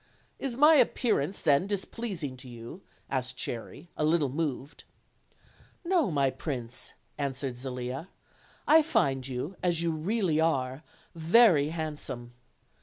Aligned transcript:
"Is 0.39 0.57
my 0.57 0.73
appearance 0.77 1.41
then 1.43 1.67
displeasing 1.67 2.35
to 2.37 2.49
you?" 2.49 2.81
asked 3.07 3.37
Cherry, 3.37 3.91
a 3.95 4.03
little 4.03 4.29
moved. 4.29 4.83
"No, 5.85 6.09
my 6.09 6.31
prince," 6.31 6.93
answered 7.19 7.59
Zelia; 7.59 8.09
"I 8.67 8.81
find 8.81 9.27
you, 9.27 9.55
as 9.61 9.83
you 9.83 9.91
really 9.91 10.39
are, 10.39 10.81
very 11.13 11.69
handsome. 11.69 12.33